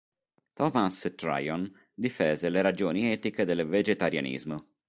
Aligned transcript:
Thomas 0.55 1.05
Tryon 1.15 1.71
difese 1.95 2.49
le 2.49 2.63
ragioni 2.63 3.11
etiche 3.11 3.45
del 3.45 3.67
vegetarianismo. 3.67 4.69